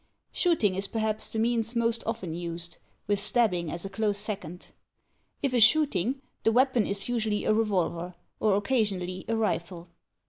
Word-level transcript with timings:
Shooting 0.31 0.73
is 0.73 0.87
perhaps 0.87 1.31
the 1.31 1.37
means 1.37 1.75
most 1.75 2.01
often 2.07 2.33
used, 2.33 2.79
with 3.05 3.19
stabbing 3.19 3.69
as 3.71 3.85
a 3.85 3.89
close 3.91 4.17
second. 4.17 4.69
If 5.43 5.53
a 5.53 5.59
shooting, 5.59 6.23
the 6.41 6.51
weapon 6.51 6.87
is 6.87 7.07
usually 7.07 7.45
a 7.45 7.53
revolver, 7.53 8.15
or 8.39 8.55
occasionally 8.55 9.25
a 9.27 9.35
rifle. 9.35 9.89